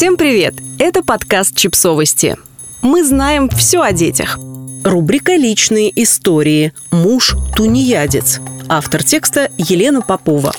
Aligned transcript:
Всем 0.00 0.16
привет! 0.16 0.54
Это 0.78 1.02
подкаст 1.02 1.54
«Чипсовости». 1.54 2.38
Мы 2.80 3.04
знаем 3.04 3.50
все 3.50 3.82
о 3.82 3.92
детях. 3.92 4.38
Рубрика 4.82 5.36
«Личные 5.36 5.92
истории. 6.02 6.72
Муж 6.90 7.36
тунеядец». 7.54 8.40
Автор 8.66 9.02
текста 9.04 9.50
Елена 9.58 10.00
Попова. 10.00 10.54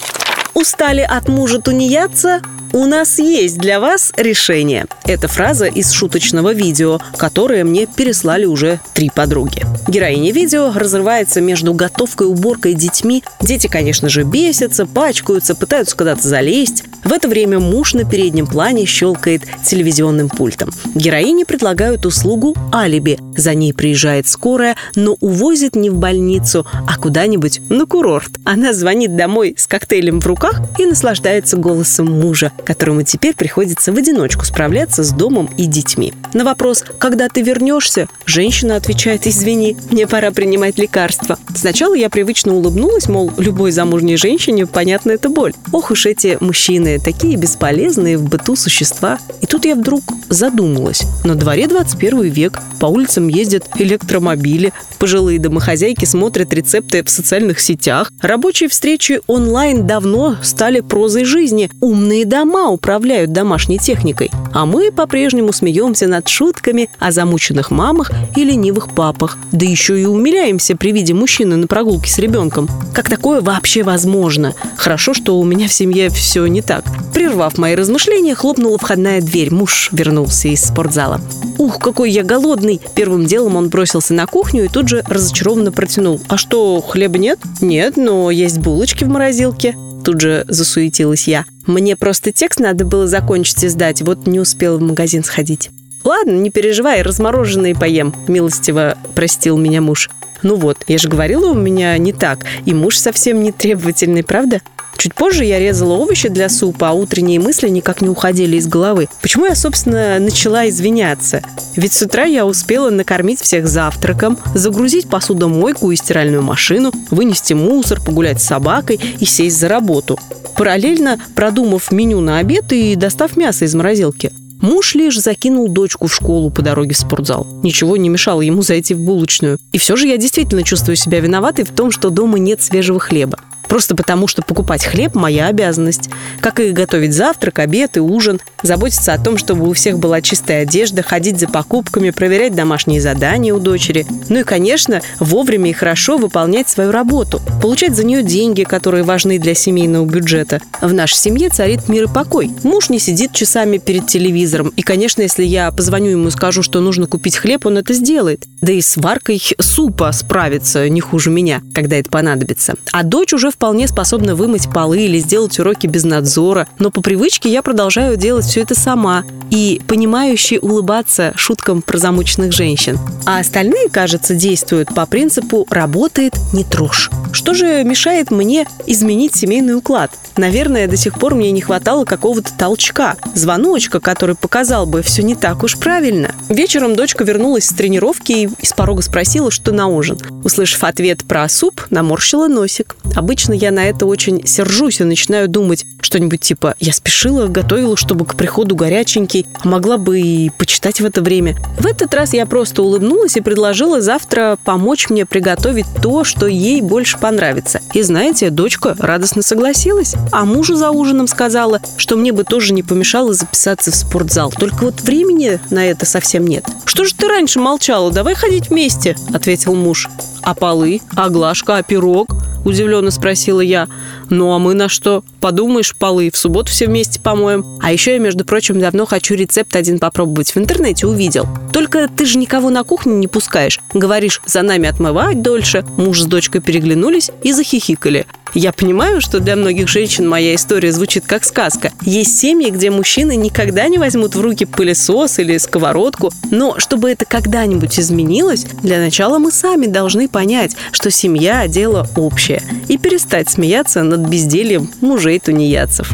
Устали 0.54 1.02
от 1.02 1.28
мужа 1.28 1.60
тунеядца? 1.60 2.44
У 2.74 2.86
нас 2.86 3.20
есть 3.20 3.58
для 3.58 3.82
вас 3.82 4.14
решение. 4.16 4.86
Это 5.04 5.28
фраза 5.28 5.66
из 5.66 5.92
шуточного 5.92 6.54
видео, 6.54 7.00
которое 7.18 7.66
мне 7.66 7.86
переслали 7.86 8.46
уже 8.46 8.80
три 8.94 9.10
подруги. 9.10 9.64
Героиня 9.90 10.32
видео 10.32 10.72
разрывается 10.74 11.42
между 11.42 11.74
готовкой 11.74 12.28
и 12.28 12.30
уборкой 12.30 12.74
детьми. 12.74 13.24
Дети, 13.42 13.68
конечно 13.68 14.08
же, 14.08 14.24
бесятся, 14.24 14.86
пачкаются, 14.86 15.54
пытаются 15.54 15.98
куда-то 15.98 16.26
залезть. 16.26 16.84
В 17.04 17.12
это 17.12 17.28
время 17.28 17.60
муж 17.60 17.94
на 17.94 18.06
переднем 18.06 18.48
плане 18.48 18.86
щелкает 18.86 19.42
телевизионным 19.66 20.30
пультом. 20.30 20.70
Героине 20.96 21.46
предлагают 21.46 22.06
услугу 22.06 22.56
алиби. 22.74 23.20
За 23.36 23.54
ней 23.54 23.74
приезжает 23.74 24.28
скорая, 24.28 24.76
но 24.96 25.16
увозит 25.20 25.76
не 25.76 25.90
в 25.90 25.96
больницу, 25.96 26.66
а 26.88 26.98
куда-нибудь 26.98 27.62
на 27.70 27.86
курорт. 27.86 28.32
Она 28.44 28.74
звонит 28.74 29.16
домой 29.16 29.56
с 29.58 29.68
коктейлем 29.68 30.20
в 30.20 30.28
руках 30.28 30.62
и 30.78 30.86
наслаждается 30.86 31.58
голосом 31.58 32.08
мужа, 32.08 32.52
которому 32.66 33.04
теперь 33.04 33.36
приходится 33.36 33.92
в 33.92 33.98
одиночку 33.98 34.46
справляться 34.46 35.04
с 35.04 35.12
домом 35.12 35.50
и 35.58 35.66
детьми. 35.66 36.14
На 36.34 36.44
вопрос 36.44 36.84
«Когда 37.00 37.30
ты 37.30 37.42
вернешься?» 37.42 38.08
женщина 38.26 38.76
отвечает 38.76 39.28
«Извини, 39.28 39.78
мне 39.90 40.08
пора 40.08 40.32
принимать 40.32 40.78
лекарства». 40.78 41.38
Сначала 41.56 41.94
я 41.94 42.10
привычно 42.10 42.56
улыбнулась, 42.56 43.08
мол, 43.08 43.32
любой 43.38 43.72
замужней 43.72 44.18
женщине 44.18 44.66
понятна 44.66 45.12
эта 45.12 45.30
боль. 45.30 45.54
Ох 45.72 45.92
уж 45.92 46.06
эти 46.06 46.38
мужчины, 46.40 47.00
такие 47.00 47.38
бесполезные 47.38 48.18
в 48.18 48.24
быту 48.24 48.56
существа. 48.56 49.20
И 49.42 49.46
тут 49.46 49.66
я 49.66 49.76
вдруг 49.76 50.02
задумалась. 50.30 51.04
На 51.24 51.36
дворе 51.36 51.68
21 51.68 52.22
век, 52.24 52.60
по 52.80 52.86
улицам 52.88 53.21
ездят 53.28 53.68
электромобили, 53.76 54.74
пожилые 55.00 55.40
домохозяйки 55.40 56.06
смотрят 56.06 56.54
рецепты 56.54 57.04
в 57.04 57.10
социальных 57.10 57.60
сетях, 57.60 58.12
рабочие 58.22 58.70
встречи 58.70 59.22
онлайн 59.28 59.88
давно 59.88 60.38
стали 60.44 60.80
прозой 60.80 61.26
жизни, 61.26 61.70
умные 61.80 62.26
дома 62.26 62.70
управляют 62.70 63.32
домашней 63.32 63.80
техникой, 63.80 64.30
а 64.54 64.66
мы 64.66 64.92
по-прежнему 64.92 65.54
смеемся 65.54 66.08
над 66.08 66.28
шутками 66.28 66.90
о 67.00 67.12
замученных 67.12 67.72
мамах 67.72 68.12
и 68.36 68.44
ленивых 68.44 68.94
папах, 68.94 69.38
да 69.52 69.66
еще 69.66 70.00
и 70.00 70.06
умиляемся 70.06 70.76
при 70.76 70.92
виде 70.92 71.14
мужчины 71.14 71.56
на 71.56 71.68
прогулке 71.68 72.10
с 72.10 72.18
ребенком. 72.18 72.68
Как 72.94 73.10
такое 73.10 73.42
вообще 73.42 73.84
возможно? 73.84 74.54
Хорошо, 74.78 75.14
что 75.14 75.40
у 75.40 75.44
меня 75.44 75.68
в 75.68 75.74
семье 75.74 76.10
все 76.10 76.46
не 76.48 76.62
так. 76.62 76.84
Прервав 77.14 77.58
мои 77.58 77.76
размышления, 77.76 78.36
хлопнула 78.36 78.78
входная 78.78 79.22
дверь. 79.22 79.54
Муж 79.54 79.90
вернулся 79.92 80.48
из 80.48 80.64
спортзала. 80.64 81.22
«Ух, 81.62 81.78
какой 81.78 82.10
я 82.10 82.24
голодный!» 82.24 82.82
Первым 82.96 83.28
делом 83.28 83.56
он 83.56 83.70
бросился 83.70 84.16
на 84.16 84.26
кухню 84.26 84.66
и 84.66 84.68
тут 84.68 84.90
же 84.90 85.04
разочарованно 85.06 85.72
протянул. 85.72 86.20
«А 86.28 86.36
что, 86.36 86.82
хлеба 86.82 87.20
нет?» 87.20 87.38
«Нет, 87.62 87.98
но 87.98 88.32
есть 88.32 88.58
булочки 88.58 89.04
в 89.04 89.10
морозилке». 89.10 89.78
Тут 90.04 90.22
же 90.22 90.44
засуетилась 90.48 91.28
я. 91.28 91.46
«Мне 91.68 91.96
просто 91.96 92.32
текст 92.32 92.60
надо 92.60 92.84
было 92.84 93.06
закончить 93.06 93.64
и 93.64 93.68
сдать, 93.68 94.02
вот 94.02 94.26
не 94.26 94.40
успела 94.40 94.78
в 94.78 94.82
магазин 94.82 95.24
сходить». 95.24 95.70
«Ладно, 96.04 96.32
не 96.32 96.50
переживай, 96.50 97.04
размороженные 97.04 97.76
поем»,— 97.76 98.16
милостиво 98.28 98.98
простил 99.14 99.60
меня 99.60 99.82
муж. 99.82 100.10
Ну 100.44 100.56
вот, 100.56 100.78
я 100.88 100.98
же 100.98 101.08
говорила, 101.08 101.48
у 101.48 101.56
меня 101.56 101.98
не 101.98 102.14
так. 102.14 102.46
И 102.66 102.74
муж 102.74 102.98
совсем 102.98 103.42
не 103.42 103.52
требовательный, 103.52 104.24
правда? 104.24 104.62
Чуть 105.02 105.16
позже 105.16 105.46
я 105.46 105.58
резала 105.58 105.94
овощи 105.94 106.30
для 106.30 106.48
супа, 106.48 106.90
а 106.90 106.94
утренние 106.94 107.40
мысли 107.40 107.68
никак 107.70 108.02
не 108.02 108.10
уходили 108.10 108.58
из 108.58 108.68
головы. 108.68 109.08
Почему 109.24 109.48
я, 109.48 109.56
собственно, 109.56 110.20
начала 110.20 110.70
извиняться? 110.70 111.42
Ведь 111.76 111.94
с 111.94 112.04
утра 112.04 112.26
я 112.26 112.46
успела 112.46 112.92
накормить 112.92 113.42
всех 113.42 113.68
завтраком, 113.68 114.38
загрузить 114.54 115.10
посудомойку 115.10 115.90
и 115.90 115.96
стиральную 115.96 116.44
машину, 116.44 116.92
вынести 117.10 117.54
мусор, 117.54 118.00
погулять 118.00 118.42
с 118.42 118.46
собакой 118.46 119.00
и 119.20 119.26
сесть 119.26 119.58
за 119.58 119.70
работу. 119.70 120.20
Параллельно 120.56 121.20
продумав 121.34 121.92
меню 121.92 122.22
на 122.22 122.38
обед 122.38 122.72
и 122.72 122.96
достав 122.96 123.36
мясо 123.38 123.66
из 123.66 123.74
морозилки. 123.74 124.32
Муж 124.62 124.94
лишь 124.94 125.20
закинул 125.20 125.68
дочку 125.68 126.08
в 126.08 126.14
школу 126.14 126.52
по 126.52 126.62
дороге 126.62 126.94
в 126.94 126.98
спортзал. 126.98 127.48
Ничего 127.64 127.98
не 127.98 128.10
мешало 128.10 128.42
ему 128.42 128.62
зайти 128.62 128.94
в 128.94 129.00
булочную. 129.00 129.58
И 129.72 129.80
все 129.80 129.96
же 129.96 130.08
я 130.08 130.18
действительно 130.18 130.64
чувствую 130.64 130.96
себя 130.96 131.20
виноватой 131.20 131.66
в 131.66 131.72
том, 131.72 131.90
что 131.90 132.12
дома 132.12 132.38
нет 132.38 132.62
свежего 132.62 133.00
хлеба. 133.00 133.40
Просто 133.68 133.96
потому, 133.96 134.28
что 134.28 134.42
покупать 134.42 134.86
хлеб– 134.86 135.14
моя 135.16 135.48
обязанность. 135.48 136.10
Как 136.42 136.60
и 136.60 136.72
готовить 136.72 137.14
завтрак, 137.14 137.60
обед 137.60 137.98
и 137.98 138.00
ужин, 138.00 138.42
заботиться 138.64 139.14
о 139.14 139.18
том, 139.18 139.38
чтобы 139.38 139.70
у 139.70 139.74
всех 139.74 140.00
была 140.00 140.22
чистая 140.22 140.64
одежда, 140.64 141.04
ходить 141.04 141.40
за 141.40 141.48
покупками, 141.48 142.10
проверять 142.10 142.56
домашние 142.56 143.02
задания 143.02 143.54
у 143.54 143.60
дочери. 143.60 144.06
Ну 144.30 144.40
и, 144.40 144.44
конечно, 144.44 145.02
вовремя 145.20 145.70
и 145.70 145.74
хорошо 145.74 146.18
выполнять 146.18 146.70
свою 146.70 146.92
работу. 146.92 147.42
Получать 147.62 147.96
за 147.96 148.04
нее 148.04 148.24
деньги, 148.24 148.64
которые 148.64 149.04
важны 149.04 149.40
для 149.40 149.54
семейного 149.54 150.06
бюджета. 150.06 150.60
В 150.82 150.94
нашей 150.94 151.18
семье 151.18 151.50
царит 151.50 151.88
мир 151.88 152.06
и 152.06 152.08
покой. 152.08 152.52
Муж 152.64 152.90
не 152.90 153.00
сидит 153.00 153.34
часами 153.34 153.78
перед 153.78 154.08
телевизором. 154.08 154.74
И, 154.76 154.82
конечно, 154.82 155.22
если 155.22 155.44
я 155.44 155.72
позвоню 155.72 156.12
ему 156.12 156.28
и 156.30 156.32
скажу, 156.32 156.64
что 156.64 156.80
нужно 156.80 157.08
купить 157.08 157.38
хлеб, 157.38 157.66
он 157.66 157.78
это 157.78 157.94
сделает. 157.94 158.46
Да 158.62 158.72
и 158.72 158.82
с 158.82 158.98
варкой 158.98 159.42
супа 159.60 160.12
справится 160.12 160.90
не 160.90 161.02
хуже 161.02 161.30
меня, 161.30 161.62
когда 161.74 161.98
это 161.98 162.10
понадобится. 162.10 162.76
А 162.92 163.04
дочь 163.04 163.34
уже 163.34 163.51
вполне 163.52 163.88
способна 163.88 164.36
вымыть 164.36 164.70
полы 164.72 165.02
или 165.02 165.20
сделать 165.20 165.60
уроки 165.60 165.88
без 165.88 166.04
надзора, 166.04 166.68
но 166.80 166.92
по 166.92 167.02
привычке 167.02 167.52
я 167.52 167.62
продолжаю 167.62 168.18
делать 168.18 168.46
все 168.46 168.62
это 168.62 168.76
сама 168.76 169.24
и 169.50 169.82
понимающе 169.88 170.60
улыбаться 170.60 171.34
шуткам 171.36 171.82
про 171.82 171.98
замученных 171.98 172.54
женщин. 172.54 172.98
А 173.26 173.40
остальные, 173.40 173.90
кажется, 173.90 174.34
действуют 174.34 174.94
по 174.96 175.06
принципу 175.06 175.68
«работает, 175.70 176.36
не 176.54 176.64
трожь». 176.64 177.10
Что 177.34 177.54
же 177.54 177.84
мешает 177.84 178.32
мне 178.32 178.68
изменить 178.88 179.36
семейный 179.36 179.76
уклад? 179.76 180.12
Наверное, 180.38 180.88
до 180.88 180.98
сих 180.98 181.18
пор 181.18 181.36
мне 181.36 181.52
не 181.52 181.62
хватало 181.62 182.06
какого-то 182.06 182.52
толчка, 182.58 183.16
звоночка, 183.36 184.00
который 184.00 184.36
показал 184.36 184.86
бы 184.86 185.02
все 185.02 185.24
не 185.24 185.36
так 185.36 185.64
уж 185.64 185.78
правильно. 185.78 186.36
Вечером 186.50 186.96
дочка 186.96 187.24
вернулась 187.24 187.66
с 187.66 187.74
тренировки 187.74 188.32
и 188.32 188.66
с 188.66 188.74
порога 188.74 189.02
спросила, 189.02 189.52
что 189.52 189.72
на 189.72 189.88
ужин. 189.88 190.18
Услышав 190.44 190.84
ответ 190.84 191.24
про 191.24 191.48
суп, 191.48 191.82
наморщила 191.90 192.48
носик. 192.48 192.96
Обычно 193.16 193.41
я 193.50 193.72
на 193.72 193.86
это 193.86 194.06
очень 194.06 194.46
сержусь 194.46 195.02
и 195.02 195.04
начинаю 195.04 195.48
думать 195.48 195.86
что-нибудь 196.02 196.42
типа 196.42 196.76
«я 196.80 196.94
спешила, 196.94 197.48
готовила, 197.48 197.96
чтобы 197.96 198.26
к 198.26 198.36
приходу 198.36 198.76
горяченький, 198.76 199.46
а 199.64 199.68
могла 199.68 199.98
бы 199.98 200.20
и 200.20 200.50
почитать 200.50 201.00
в 201.00 201.06
это 201.06 201.22
время». 201.22 201.56
В 201.80 201.86
этот 201.86 202.14
раз 202.14 202.34
я 202.34 202.46
просто 202.46 202.84
улыбнулась 202.84 203.38
и 203.38 203.42
предложила 203.42 204.02
завтра 204.02 204.58
помочь 204.64 205.10
мне 205.10 205.26
приготовить 205.26 205.86
то, 206.02 206.24
что 206.24 206.48
ей 206.48 206.82
больше 206.82 207.18
понравится. 207.18 207.82
И 207.94 208.02
знаете, 208.02 208.50
дочка 208.50 208.96
радостно 209.00 209.42
согласилась. 209.42 210.16
А 210.32 210.46
мужу 210.46 210.76
за 210.76 210.92
ужином 210.92 211.28
сказала, 211.28 211.80
что 211.98 212.18
мне 212.18 212.32
бы 212.34 212.44
тоже 212.44 212.74
не 212.74 212.84
помешало 212.84 213.34
записаться 213.34 213.92
в 213.92 213.96
спортзал. 213.96 214.52
Только 214.52 214.86
вот 214.86 215.02
времени 215.02 215.60
на 215.70 215.86
это 215.86 216.06
совсем 216.06 216.46
нет. 216.46 216.66
«Что 216.86 217.06
же 217.06 217.14
ты 217.16 217.28
раньше 217.28 217.60
молчала? 217.60 218.12
Давай 218.12 218.36
ходить 218.36 218.70
вместе»,— 218.70 219.16
ответил 219.34 219.76
муж. 219.76 220.10
«А 220.42 220.54
полы? 220.54 221.02
А 221.16 221.30
глажка? 221.30 221.78
А 221.78 221.84
пирог?»– 221.84 222.36
удивленно 222.66 223.12
спросила 223.12 223.62
я. 223.62 223.88
«Ну 224.30 224.52
а 224.52 224.60
мы 224.60 224.74
на 224.74 224.90
что? 224.90 225.24
Подумаешь, 225.40 225.96
полы 225.96 226.30
в 226.32 226.38
субботу 226.38 226.72
все 226.72 226.88
вместе 226.88 227.20
помоем. 227.20 227.66
А 227.82 227.92
еще 227.92 228.14
я, 228.14 228.20
между 228.20 228.46
прочим, 228.46 228.80
давно 228.80 229.06
хочу 229.06 229.36
рецепт 229.36 229.76
один 229.76 230.00
попробовать. 230.00 230.54
В 230.54 230.58
интернете 230.58 231.08
увидел. 231.08 231.48
Только 231.74 232.08
ты 232.08 232.26
же 232.26 232.38
никого 232.38 232.70
на 232.70 232.84
кухню 232.84 233.14
не 233.14 233.28
пускаешь. 233.28 233.80
Говоришь, 233.94 234.42
за 234.46 234.62
нами 234.62 234.90
отмывать 234.90 235.42
дольше». 235.42 235.86
Муж 235.98 236.22
с 236.22 236.26
дочкой 236.26 236.62
переглянулись 236.62 237.32
и 237.44 237.54
захихикали. 237.54 238.26
Я 238.54 238.74
понимаю, 238.74 239.22
что 239.22 239.40
для 239.40 239.56
многих 239.56 239.88
женщин 239.88 240.28
моя 240.28 240.56
история 240.56 240.92
звучит 240.92 241.26
как 241.26 241.46
сказка. 241.46 241.92
Есть 242.02 242.38
семьи, 242.38 242.70
где 242.70 242.90
мужчины 242.90 243.36
никогда 243.36 243.88
не 243.88 243.98
возьмут 243.98 244.36
в 244.36 244.42
руки 244.42 244.66
пылесос 244.66 245.40
или 245.40 245.58
сковородку, 245.58 246.32
но 246.50 246.78
чтобы 246.80 247.12
это 247.12 247.26
когда-нибудь 247.26 248.00
изменилось, 248.00 248.66
для 248.84 249.00
начала 249.00 249.40
мы 249.40 249.52
сами 249.52 249.86
должны 249.86 250.28
понять, 250.28 250.76
что 250.92 251.12
семья– 251.12 251.68
дело 251.68 252.08
общее, 252.16 252.62
и 252.88 252.98
перестать 252.98 253.50
смеяться 253.50 254.04
над 254.04 254.22
бездельем 254.22 254.90
мужей-тунеядцев. 255.02 256.12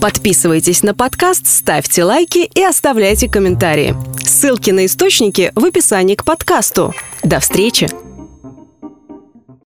Подписывайтесь 0.00 0.82
на 0.82 0.94
подкаст, 0.94 1.46
ставьте 1.46 2.04
лайки 2.04 2.50
и 2.54 2.62
оставляйте 2.62 3.28
комментарии. 3.28 3.94
Ссылки 4.24 4.70
на 4.70 4.86
источники 4.86 5.52
в 5.54 5.64
описании 5.64 6.16
к 6.16 6.24
подкасту. 6.24 6.92
До 7.22 7.38
встречи! 7.38 8.11